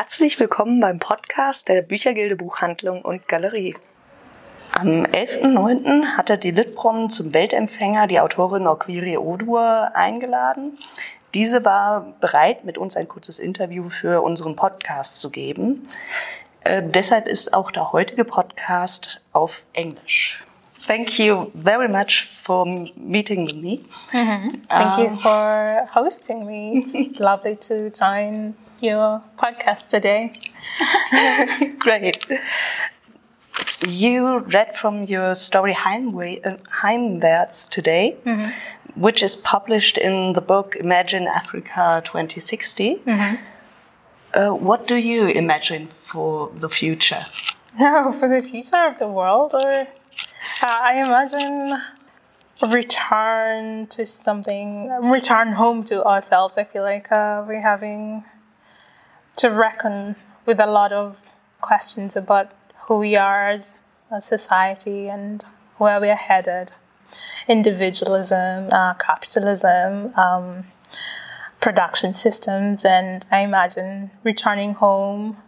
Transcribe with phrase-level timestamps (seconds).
[0.00, 3.74] Herzlich willkommen beim Podcast der Büchergilde Buchhandlung und Galerie.
[4.78, 6.16] Am 11.09.
[6.16, 10.78] hatte die Litprom zum Weltempfänger die Autorin Okwiri Odur eingeladen.
[11.34, 15.88] Diese war bereit, mit uns ein kurzes Interview für unseren Podcast zu geben.
[16.60, 20.44] Äh, deshalb ist auch der heutige Podcast auf Englisch.
[20.86, 23.80] Thank you very much for meeting with me.
[24.12, 24.62] Mm-hmm.
[24.68, 26.84] Thank um, you for hosting me.
[26.86, 30.40] It's lovely to join your podcast today.
[31.78, 32.24] Great.
[33.86, 39.00] You read from your story Heimweh, uh, Heimwärts today, mm-hmm.
[39.00, 42.96] which is published in the book Imagine Africa 2060.
[42.96, 43.36] Mm-hmm.
[44.34, 47.26] Uh, what do you imagine for the future?
[47.78, 49.86] No, for the future of the world, or uh,
[50.62, 51.80] I imagine
[52.66, 56.58] return to something, return home to ourselves.
[56.58, 58.24] I feel like uh, we're having
[59.38, 60.16] to reckon
[60.46, 61.22] with a lot of
[61.60, 62.52] questions about
[62.86, 63.76] who we are as
[64.10, 65.44] a society and
[65.78, 66.72] where we are headed.
[67.48, 70.66] Individualism, uh, capitalism, um,
[71.60, 75.38] production systems, and I imagine returning home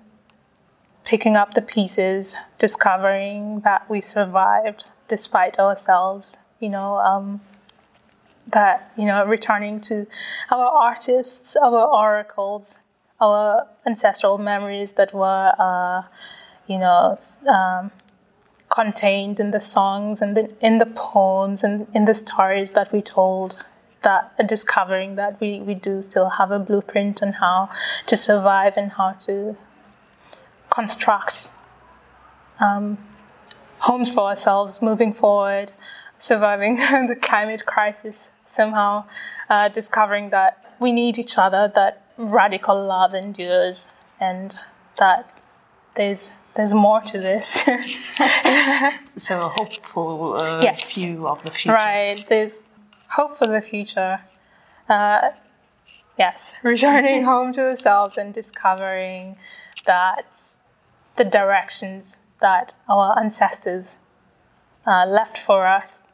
[1.05, 7.41] picking up the pieces, discovering that we survived despite ourselves, you know, um,
[8.47, 10.07] that, you know, returning to
[10.51, 12.77] our artists, our oracles,
[13.21, 16.03] our ancestral memories that were, uh,
[16.67, 17.19] you know,
[17.49, 17.91] um,
[18.69, 23.03] contained in the songs and the, in the poems and in the stories that we
[23.03, 23.57] told
[24.03, 27.69] that discovering that we, we do still have a blueprint on how
[28.07, 29.57] to survive and how to
[30.71, 31.51] construct
[32.61, 32.97] um,
[33.81, 35.73] homes for ourselves moving forward,
[36.19, 36.77] surviving
[37.09, 39.05] the climate crisis, somehow
[39.49, 43.89] uh, discovering that we need each other, that radical love endures,
[44.21, 44.57] and
[44.99, 45.33] that
[45.95, 47.63] there's there's more to this.
[49.17, 50.93] so a hopeful uh, yes.
[50.93, 51.73] view of the future.
[51.73, 52.25] Right.
[52.29, 52.59] There's
[53.09, 54.21] hope for the future.
[54.89, 55.31] Uh,
[56.19, 59.37] yes, returning home to ourselves and discovering
[59.87, 60.61] that
[61.17, 63.97] the directions that our ancestors
[64.87, 66.05] uh, left for us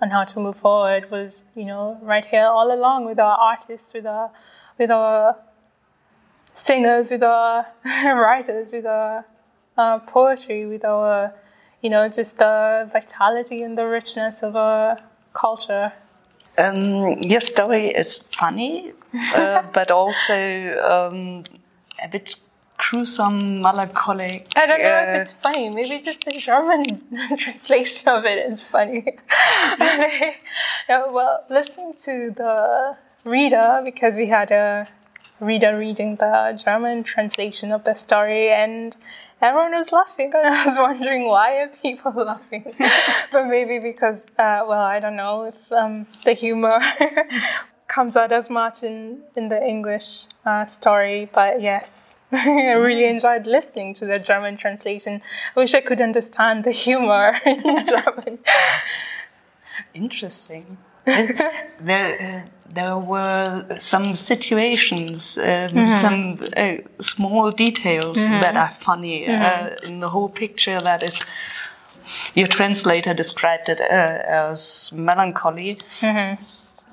[0.00, 3.94] on how to move forward was, you know, right here all along with our artists,
[3.94, 4.30] with our,
[4.78, 5.36] with our
[6.54, 7.66] singers, with our
[8.04, 9.24] writers, with our
[9.76, 11.34] uh, poetry, with our,
[11.80, 14.98] you know, just the vitality and the richness of our
[15.34, 15.92] culture.
[16.58, 18.92] Um, your story is funny,
[19.34, 20.34] uh, but also
[20.80, 21.44] um,
[22.02, 22.36] a bit
[22.76, 24.48] gruesome, melancholic.
[24.56, 25.70] I don't know uh, if it's funny.
[25.70, 27.00] Maybe just the German
[27.38, 29.16] translation of it is funny.
[29.78, 34.88] yeah, well, listening to the reader because he had a
[35.40, 38.96] reader reading the German translation of the story and
[39.40, 42.74] everyone was laughing and I was wondering why are people laughing
[43.32, 46.80] but maybe because uh, well I don't know if um, the humor
[47.88, 53.46] comes out as much in, in the English uh, story but yes I really enjoyed
[53.46, 55.20] listening to the German translation.
[55.54, 58.38] I wish I could understand the humor in German.
[59.92, 60.78] Interesting.
[61.80, 65.86] there, there were some situations, um, mm-hmm.
[65.88, 68.40] some uh, small details mm-hmm.
[68.40, 69.86] that are funny uh, mm-hmm.
[69.86, 70.80] uh, in the whole picture.
[70.80, 71.24] That is,
[72.34, 75.78] your translator described it uh, as melancholy.
[76.00, 76.42] Mm-hmm.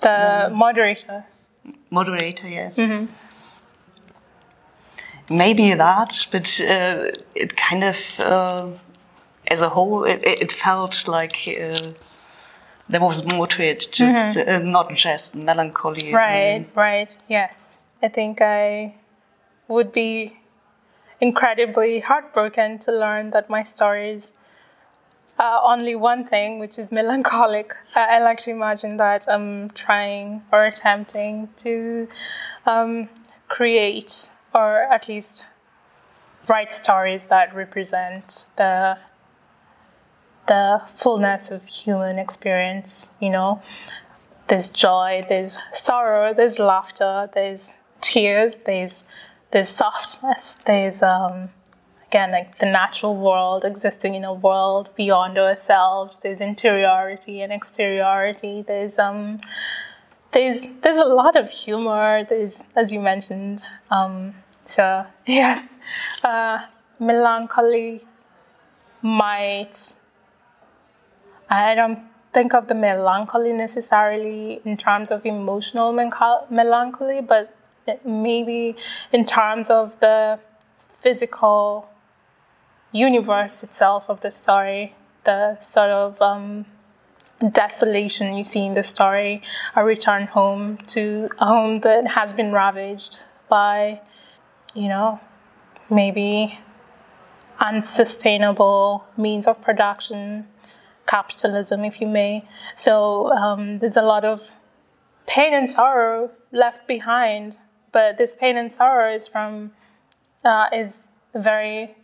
[0.02, 1.26] The um, moderator.
[1.92, 2.78] Moderator, yes.
[2.78, 3.14] Mm-hmm
[5.30, 8.68] maybe that, but uh, it kind of, uh,
[9.48, 11.92] as a whole, it, it felt like uh,
[12.90, 14.64] there was more to it, just mm -hmm.
[14.64, 16.14] not just melancholy.
[16.14, 17.54] Right, right, yes.
[18.02, 18.94] I think I
[19.68, 20.34] would be
[21.20, 24.32] incredibly heartbroken to learn that my stories
[25.40, 27.74] uh, only one thing, which is melancholic.
[27.96, 32.08] Uh, I like to imagine that I'm trying or attempting to
[32.66, 33.08] um,
[33.48, 35.46] create or at least
[36.48, 38.98] write stories that represent the
[40.50, 43.62] the fullness of human experience you know
[44.48, 49.04] there's joy there's sorrow there's laughter there's tears there's
[49.52, 51.50] there's softness there's um
[52.08, 58.64] again like the natural world existing in a world beyond ourselves there's interiority and exteriority
[58.68, 59.40] there's um
[60.32, 62.26] there's there's a lot of humor.
[62.28, 63.64] There's as you mentioned.
[63.90, 64.36] Um,
[64.66, 65.80] so yes,
[66.24, 66.60] uh,
[67.00, 68.02] melancholy
[69.02, 69.96] might.
[71.50, 72.00] I don't
[72.34, 77.56] think of the melancholy necessarily in terms of emotional melancholy, but
[78.06, 78.76] maybe
[79.12, 80.40] in terms of the
[81.00, 81.90] physical
[82.92, 86.66] universe itself of the story, the sort of um,
[87.52, 89.42] desolation you see in the story,
[89.76, 94.02] a return home to a home that has been ravaged by,
[94.76, 95.20] you know,
[95.90, 96.60] maybe
[97.60, 100.48] unsustainable means of production,
[101.10, 102.46] capitalism, if you may.
[102.76, 104.52] So um, there's a lot of
[105.26, 107.58] pain and sorrow left behind,
[107.92, 109.72] but this pain and sorrow is from
[110.46, 111.96] uh, is very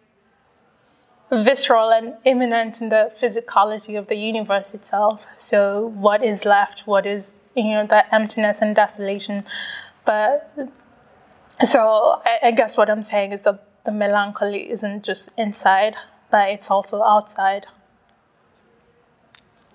[1.32, 5.22] visceral and imminent in the physicality of the universe itself.
[5.38, 6.82] So what is left?
[6.86, 9.46] What is you know the emptiness and desolation?
[10.06, 10.52] But
[11.64, 15.96] so I, I guess what I'm saying is that the melancholy isn't just inside,
[16.32, 17.68] but it's also outside.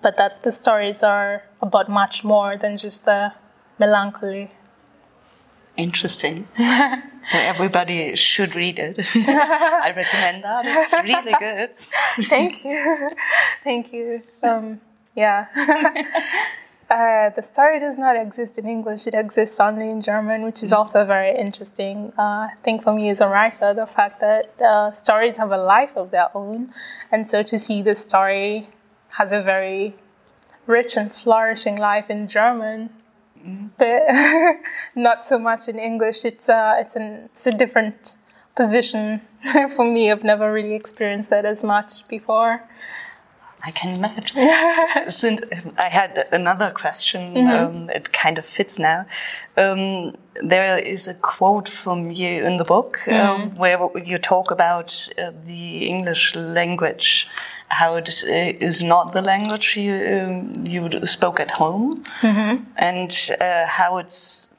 [0.01, 3.33] But that the stories are about much more than just the
[3.77, 4.51] melancholy.
[5.77, 6.47] Interesting.
[6.57, 8.99] so everybody should read it.
[9.15, 10.65] I recommend that.
[10.65, 11.69] It's really good.
[12.29, 13.11] Thank you.
[13.63, 14.21] Thank you.
[14.43, 14.81] Um,
[15.15, 15.45] yeah.
[16.91, 20.73] Uh, the story does not exist in English, it exists only in German, which is
[20.73, 22.11] also very interesting.
[22.19, 25.57] Uh, I think for me as a writer, the fact that uh, stories have a
[25.57, 26.73] life of their own,
[27.09, 28.67] and so to see the story
[29.11, 29.95] has a very
[30.67, 32.89] rich and flourishing life in German,
[33.45, 33.69] mm.
[33.77, 34.03] but
[34.95, 36.25] not so much in English.
[36.25, 38.15] It's, uh, it's, an, it's a different
[38.55, 39.21] position
[39.75, 40.11] for me.
[40.11, 42.61] I've never really experienced that as much before.
[43.63, 45.09] I can imagine.
[45.09, 45.37] so
[45.77, 47.21] I had another question.
[47.33, 47.65] Mm -hmm.
[47.65, 49.05] um, it kind of fits now.
[49.57, 50.13] Um,
[50.49, 53.29] there is a quote from you in the book mm -hmm.
[53.29, 57.27] um, where you talk about uh, the English language,
[57.67, 62.59] how it uh, is not the language you um, you spoke at home, mm -hmm.
[62.75, 63.11] and
[63.41, 64.51] uh, how it's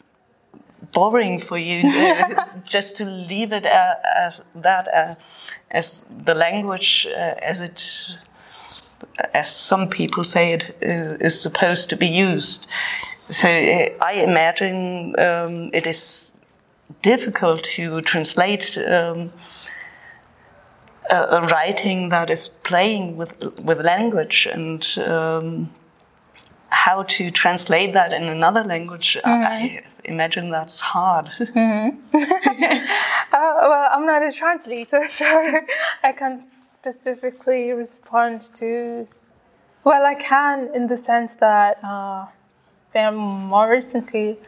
[0.93, 2.45] boring for you uh,
[2.75, 5.15] just to leave it uh, as that uh,
[5.71, 7.09] as the language
[7.51, 7.81] as it
[9.35, 12.67] as some people say it is supposed to be used.
[13.31, 16.33] So uh, I imagine um, it is
[17.03, 19.33] difficult to translate um,
[21.11, 25.71] a, a, writing that is playing with with language and um,
[26.69, 29.19] how to translate that in another language.
[29.25, 29.63] Mm -hmm.
[29.63, 31.27] I imagine that's hard.
[31.39, 31.87] Mm -hmm.
[33.37, 35.25] uh, well, I'm not a translator, so
[36.09, 36.52] I can't
[36.83, 39.07] specifically respond to?
[39.85, 42.27] Well, I can in the sense that uh,
[43.13, 44.41] more recently,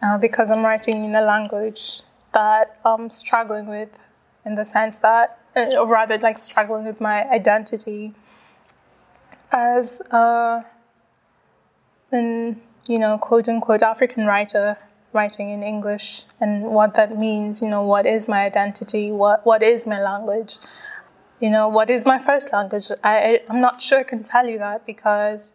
[0.00, 3.88] uh, because I'm writing in a language that I'm struggling with,
[4.46, 8.14] in the sense that, uh, or rather, like struggling with my identity
[9.50, 10.62] as uh,
[12.12, 14.78] an, you know, quote unquote African writer
[15.12, 19.62] writing in English and what that means, you know, what is my identity, what, what
[19.62, 20.58] is my language
[21.40, 22.88] you know, what is my first language?
[23.02, 25.52] I, I'm not sure I can tell you that because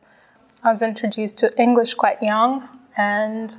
[0.63, 2.67] I was introduced to English quite young
[2.97, 3.55] and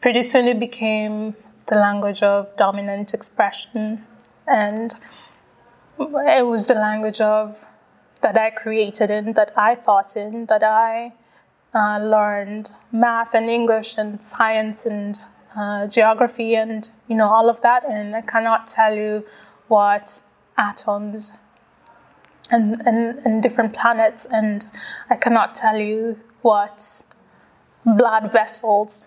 [0.00, 1.34] pretty soon it became
[1.66, 4.06] the language of dominant expression
[4.46, 4.94] and
[5.98, 7.64] it was the language of
[8.20, 11.12] that I created in, that I thought in, that I
[11.74, 15.18] uh, learned math and English and science and
[15.56, 19.24] uh, geography and you know all of that and I cannot tell you
[19.68, 20.22] what
[20.58, 21.32] atoms
[22.50, 24.66] and, and, and different planets, and
[25.10, 27.04] I cannot tell you what
[27.84, 29.06] blood vessels,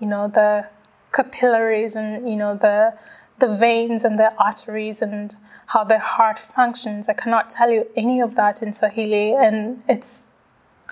[0.00, 0.68] you know, the
[1.12, 2.94] capillaries and you know the
[3.38, 5.36] the veins and the arteries and
[5.66, 7.08] how the heart functions.
[7.08, 10.32] I cannot tell you any of that in Swahili, and it's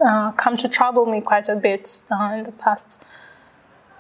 [0.05, 3.05] uh, come to trouble me quite a bit uh, in the past,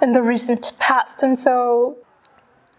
[0.03, 1.97] in the recent past, and so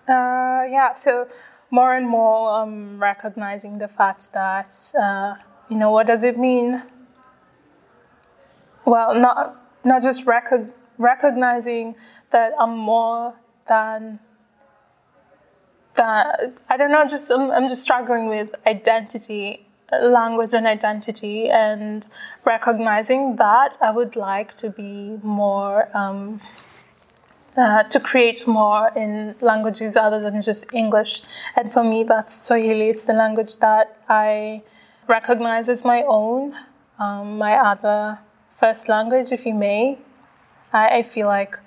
[0.08, 1.28] uh, yeah, so
[1.72, 5.36] more and more um, recognizing the fact that uh,
[5.70, 6.84] you know what does it mean?
[8.86, 11.96] Well not not just rec- recognizing
[12.32, 13.34] that i'm more
[13.68, 14.20] than
[15.96, 22.06] that i don't know just I'm, I'm just struggling with identity language and identity and
[22.46, 26.40] recognizing that i would like to be more um,
[27.58, 31.22] uh, to create more in languages other than just English.
[31.56, 32.90] And for me, that's Swahili.
[32.90, 34.64] It's the language that I
[35.08, 36.56] recognize as my own,
[37.00, 38.20] um, my other
[38.54, 39.98] first language, if you may.
[40.72, 41.60] I, I feel like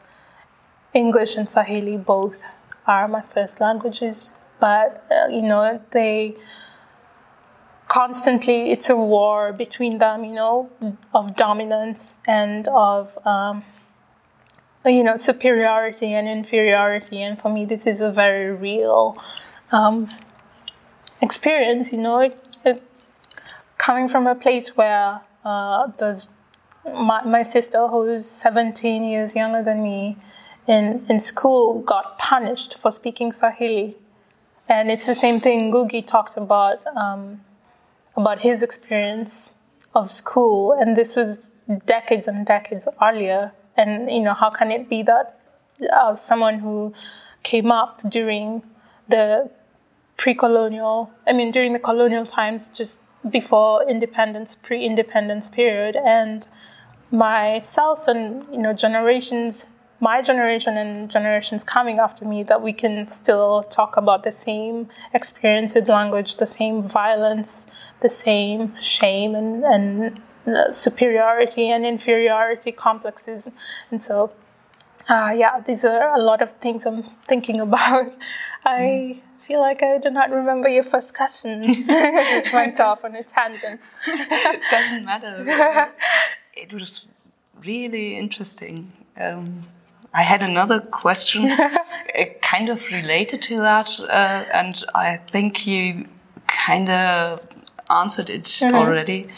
[0.94, 2.40] English and Swahili both
[2.86, 6.36] are my first languages, but uh, you know, they
[7.88, 10.70] constantly, it's a war between them, you know,
[11.12, 13.18] of dominance and of.
[13.26, 13.64] Um,
[14.86, 19.16] you know superiority and inferiority and for me this is a very real
[19.72, 20.08] um,
[21.24, 21.92] experience.
[21.92, 22.82] You know, it, it,
[23.78, 25.90] coming from a place where uh,
[26.84, 30.16] my, my sister, who's 17 years younger than me,
[30.66, 33.96] in, in school got punished for speaking Swahili.
[34.68, 37.42] And it's the same thing Ngugi talked about, um,
[38.16, 39.52] about his experience
[39.94, 40.72] of school.
[40.72, 41.50] And this was
[41.84, 43.52] decades and decades earlier.
[43.76, 45.40] And, you know, how can it be that
[45.92, 46.94] uh, someone who
[47.42, 48.62] came up during
[49.08, 49.50] the
[50.16, 56.46] pre-colonial, I mean, during the colonial times, just before independence, pre-independence period, and
[57.10, 59.66] myself and you know generations
[60.00, 64.88] my generation and generations coming after me that we can still talk about the same
[65.14, 67.66] experience with language, the same violence,
[68.00, 70.20] the same shame and, and
[70.72, 73.48] superiority and inferiority complexes.
[73.90, 74.32] And so,
[75.08, 78.16] uh, yeah, these are a lot of things I'm thinking about.
[78.64, 81.62] I feel like I do not remember your first question.
[81.88, 83.90] I just went off on a tangent.
[84.06, 85.92] it doesn't matter.
[86.54, 87.06] it was
[87.64, 88.92] really interesting.
[89.18, 89.64] Um,
[90.12, 91.50] I had another question,
[92.40, 96.06] kind of related to that, uh, and I think you
[96.46, 97.40] kind of
[97.90, 98.76] answered it mm-hmm.
[98.76, 99.28] already.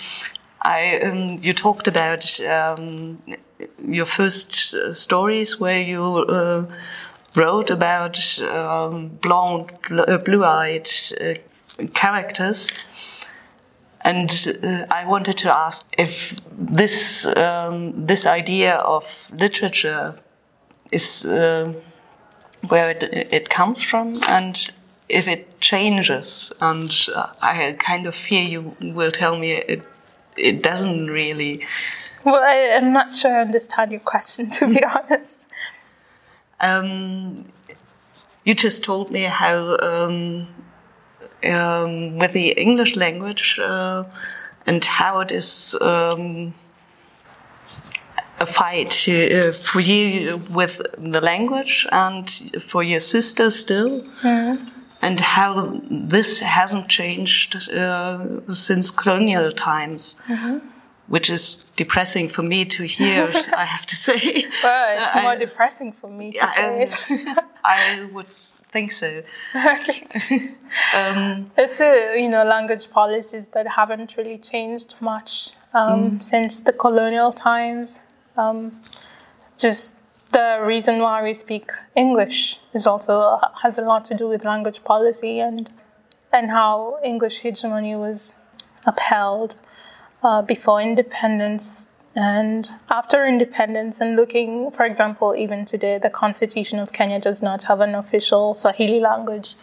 [0.66, 3.18] I um, you talked about um,
[3.86, 6.66] your first stories where you uh,
[7.36, 10.88] wrote about um, blonde, uh, blue-eyed
[11.20, 11.34] uh,
[11.94, 12.72] characters.
[14.00, 14.30] And
[14.62, 20.14] uh, I wanted to ask if this um, this idea of literature
[20.90, 21.74] is uh,
[22.68, 24.70] where it, it comes from, and
[25.08, 26.52] if it changes.
[26.60, 29.82] And uh, I kind of fear you will tell me it
[30.36, 31.64] it doesn't really.
[32.24, 35.46] Well, I, am not sure I understand your question, to be honest.
[36.60, 37.46] Um,
[38.44, 40.48] you just told me how um,
[41.44, 44.04] um, with the English language uh,
[44.66, 46.54] and how it is um,
[48.38, 54.02] a fight uh, for you with the language and for your sister still.
[54.22, 54.70] Mm.
[55.02, 58.18] And how this hasn't changed uh,
[58.52, 60.16] since colonial times.
[60.26, 60.60] Mm -hmm
[61.08, 64.46] which is depressing for me to hear, I have to say.
[64.62, 67.44] Well, it's more I, depressing for me to say it.
[67.64, 68.30] I would
[68.72, 69.22] think so.
[70.94, 76.22] um, it's a, you know language policies that haven't really changed much um, mm.
[76.22, 78.00] since the colonial times.
[78.36, 78.82] Um,
[79.56, 79.95] just
[80.36, 81.70] the reason why we speak
[82.04, 85.68] English is also has a lot to do with language policy and
[86.32, 88.32] and how English hegemony was
[88.92, 89.56] upheld
[90.22, 96.90] uh, before independence and after independence, and looking, for example, even today, the Constitution of
[96.90, 99.54] Kenya does not have an official Swahili language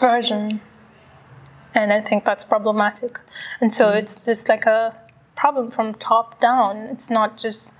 [0.00, 0.60] version.
[1.76, 3.20] And I think that's problematic.
[3.60, 3.98] And so mm.
[4.00, 4.96] it's just like a
[5.36, 6.88] problem from top down.
[6.90, 7.72] It's not just,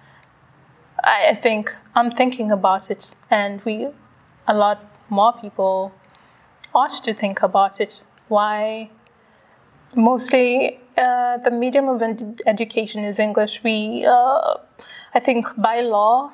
[1.02, 3.88] I, I think, I'm thinking about it, and we,
[4.47, 5.92] a lot more people
[6.75, 8.04] ought to think about it.
[8.28, 8.90] Why
[9.94, 13.61] mostly uh, the medium of ed- education is English.
[13.62, 14.56] We, uh,
[15.14, 16.32] I think, by law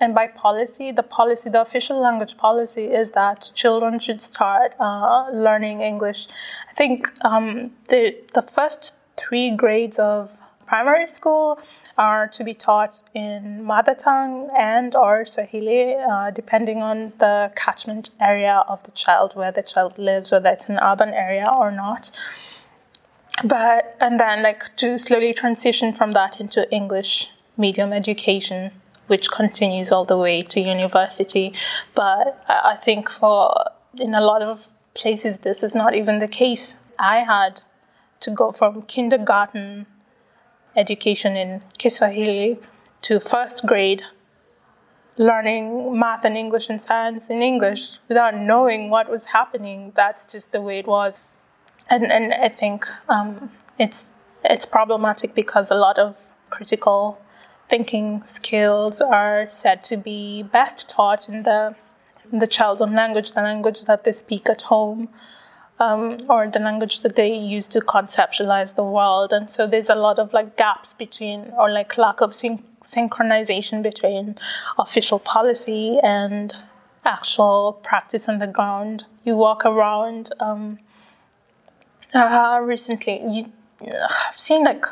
[0.00, 5.28] and by policy, the policy, the official language policy is that children should start uh,
[5.32, 6.28] learning English.
[6.70, 11.58] I think um, the the first three grades of primary school
[11.96, 18.10] are to be taught in mother tongue and or Swahili, uh, depending on the catchment
[18.20, 22.10] area of the child, where the child lives, whether it's an urban area or not.
[23.42, 28.70] But and then like to slowly transition from that into english medium education
[29.08, 31.52] which continues all the way to university.
[31.94, 33.52] But i think for
[33.98, 36.76] in a lot of places this is not even the case.
[36.98, 37.60] I had
[38.20, 39.86] to go from kindergarten
[40.76, 42.58] education in kiswahili
[43.02, 44.02] to first grade
[45.16, 49.92] learning math and english and science in english without knowing what was happening.
[49.94, 51.18] That's just the way it was.
[51.88, 54.10] And and I think um, it's
[54.44, 56.18] it's problematic because a lot of
[56.50, 57.18] critical
[57.68, 61.74] thinking skills are said to be best taught in the
[62.32, 65.08] in the child's own language, the language that they speak at home,
[65.80, 69.32] um, or the language that they use to conceptualize the world.
[69.32, 73.82] And so there's a lot of like gaps between, or like lack of syn- synchronization
[73.82, 74.36] between
[74.78, 76.54] official policy and
[77.04, 79.04] actual practice on the ground.
[79.24, 80.32] You walk around.
[80.40, 80.78] Um,
[82.12, 84.86] uh, recently, you, I've seen like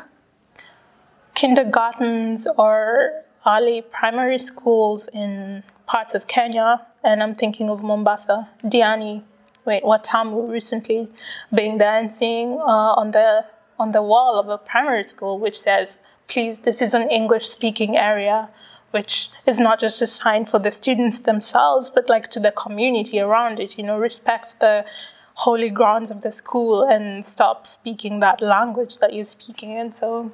[1.35, 9.23] kindergartens or early primary schools in parts of Kenya, and I'm thinking of Mombasa, Diani,
[9.65, 11.09] wait, what we recently
[11.53, 13.45] being dancing uh, on the
[13.79, 18.49] on the wall of a primary school which says, "Please, this is an English-speaking area."
[18.91, 23.19] Which is not just a sign for the students themselves, but like to the community
[23.19, 23.75] around it.
[23.75, 24.85] You know, respect the
[25.33, 29.91] holy grounds of the school and stop speaking that language that you're speaking in.
[29.91, 30.31] So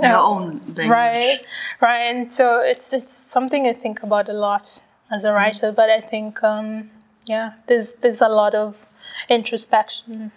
[0.00, 0.88] your own language.
[0.88, 1.40] Right,
[1.80, 2.02] right.
[2.02, 4.80] And so it's it's something I think about a lot
[5.10, 5.72] as a writer.
[5.72, 6.90] But I think, um,
[7.28, 8.86] yeah, there's there's a lot of
[9.28, 10.32] introspection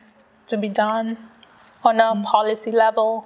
[0.48, 1.18] to be done
[1.84, 2.24] on a mm.
[2.24, 3.26] policy level.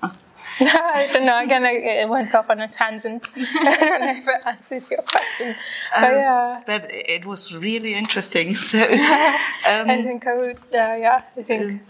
[0.60, 1.40] I don't know.
[1.40, 3.30] Again, it went off on a tangent.
[3.36, 5.48] I don't know if it answered your question.
[5.94, 6.62] Um, but yeah.
[6.66, 8.56] But it was really interesting.
[8.56, 10.56] So um, I think I would.
[10.56, 11.62] Uh, yeah, I think.
[11.62, 11.80] Um,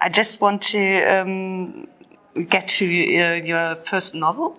[0.00, 1.86] I just want to um,
[2.48, 4.58] get to uh, your first novel.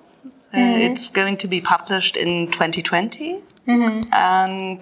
[0.54, 0.82] Uh, mm-hmm.
[0.82, 3.42] it's going to be published in 2020.
[3.68, 4.14] Mm-hmm.
[4.14, 4.80] Um,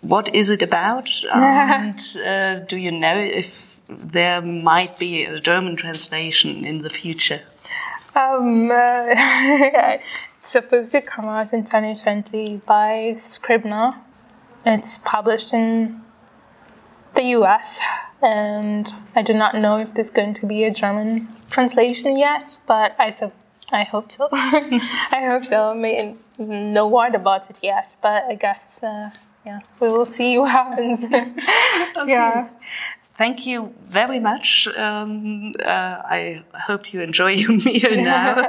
[0.00, 1.10] what is it about?
[1.32, 3.48] and uh, do you know if
[3.88, 7.42] there might be a German translation in the future?
[8.14, 9.98] Um, uh,
[10.38, 13.92] it's supposed to come out in 2020 by Scribner.
[14.64, 16.02] It's published in
[17.14, 17.80] the US
[18.22, 22.94] and I do not know if there's going to be a German translation yet, but
[22.98, 23.32] I so
[23.72, 24.28] I hope so.
[24.32, 25.70] I hope so.
[25.70, 29.10] I mean, no word about it yet, but I guess uh,
[29.46, 31.04] yeah, we will see what happens.
[31.04, 32.06] okay.
[32.06, 32.48] Yeah.
[33.18, 34.66] Thank you very much.
[34.74, 38.48] Um, uh, I hope you enjoy your meal now.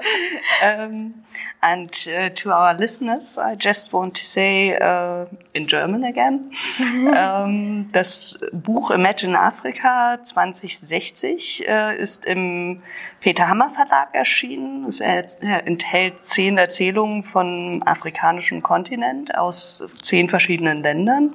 [0.64, 1.16] um,
[1.62, 7.90] and uh, to our listeners, I just want to say uh, in German again, ähm,
[7.92, 12.82] das Buch Imagine Africa 2060 äh, ist im
[13.20, 14.86] Peter Hammer Verlag erschienen.
[14.86, 21.34] Es enthält zehn Erzählungen vom afrikanischen Kontinent aus zehn verschiedenen Ländern.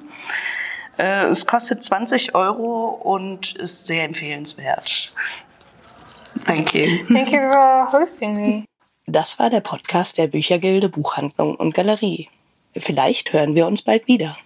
[0.99, 5.13] Äh, es kostet 20 Euro und ist sehr empfehlenswert.
[6.45, 7.05] Thank you.
[7.07, 8.65] Thank you for hosting me.
[9.07, 12.27] Das war der Podcast der Büchergilde Buchhandlung und Galerie.
[12.75, 14.37] Vielleicht hören wir uns bald wieder.